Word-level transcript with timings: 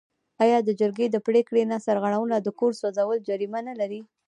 آیا 0.43 0.57
د 0.63 0.69
جرګې 0.79 1.07
د 1.11 1.17
پریکړې 1.27 1.63
نه 1.71 1.77
سرغړونه 1.85 2.35
د 2.41 2.47
کور 2.59 2.71
سوځول 2.79 3.17
جریمه 3.29 3.59
نلري؟ 3.67 4.01